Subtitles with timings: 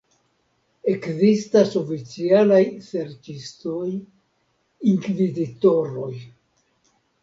[0.93, 3.85] Ekzistas oficialaj serĉistoj,
[4.97, 6.15] inkvizitoroj.